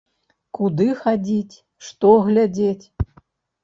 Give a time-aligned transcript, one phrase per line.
[0.57, 1.55] Куды хадзіць,
[1.91, 2.85] што глядзець?